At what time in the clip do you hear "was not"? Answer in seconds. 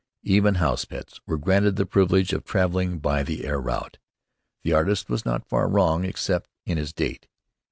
5.09-5.47